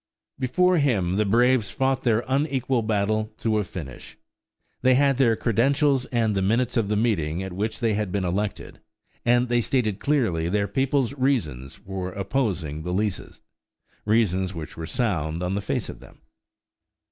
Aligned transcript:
Before 0.39 0.79
him 0.79 1.17
the 1.17 1.25
braves 1.25 1.69
fought 1.69 2.01
their 2.01 2.25
unequal 2.27 2.81
battle 2.81 3.31
to 3.37 3.59
a 3.59 3.63
finish. 3.63 4.17
They 4.81 4.95
had 4.95 5.17
their 5.17 5.35
credentials 5.35 6.05
and 6.07 6.33
the 6.33 6.41
minutes 6.41 6.75
of 6.75 6.87
the 6.89 6.95
meeting 6.95 7.43
at 7.43 7.53
which 7.53 7.81
they 7.81 7.93
had 7.93 8.11
been 8.11 8.25
elected, 8.25 8.79
and 9.23 9.47
they 9.47 9.61
stated 9.61 9.99
clearly 9.99 10.49
their 10.49 10.67
people's 10.67 11.13
reasons 11.13 11.75
for 11.75 12.13
opposing 12.13 12.81
the 12.81 12.93
leases 12.95 13.41
reasons 14.03 14.55
which 14.55 14.75
were 14.75 14.87
sound 14.87 15.43
on 15.43 15.53
the 15.53 15.61
face 15.61 15.87
of 15.87 15.99
them. 15.99 16.17